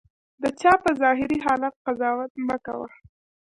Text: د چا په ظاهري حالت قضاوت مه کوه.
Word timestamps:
د 0.41 0.43
چا 0.61 0.73
په 0.83 0.91
ظاهري 1.01 1.37
حالت 1.45 1.73
قضاوت 1.85 2.31
مه 2.47 2.57
کوه. 2.65 2.89